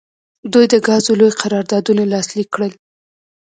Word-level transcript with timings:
دوی 0.53 0.65
د 0.73 0.75
ګازو 0.87 1.11
لوی 1.19 1.31
قراردادونه 1.41 2.03
لاسلیک 2.13 2.49
کړل. 2.55 2.71